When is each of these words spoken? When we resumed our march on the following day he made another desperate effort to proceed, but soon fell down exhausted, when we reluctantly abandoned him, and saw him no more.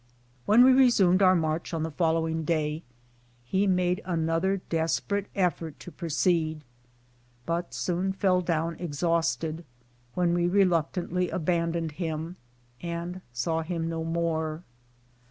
When 0.47 0.63
we 0.63 0.73
resumed 0.73 1.21
our 1.21 1.35
march 1.35 1.75
on 1.75 1.83
the 1.83 1.91
following 1.91 2.43
day 2.43 2.81
he 3.43 3.67
made 3.67 4.01
another 4.03 4.57
desperate 4.67 5.27
effort 5.35 5.79
to 5.81 5.91
proceed, 5.91 6.63
but 7.45 7.75
soon 7.75 8.11
fell 8.11 8.41
down 8.41 8.77
exhausted, 8.79 9.63
when 10.15 10.33
we 10.33 10.47
reluctantly 10.47 11.29
abandoned 11.29 11.91
him, 11.91 12.37
and 12.81 13.21
saw 13.31 13.61
him 13.61 13.89
no 13.89 14.03
more. 14.03 14.63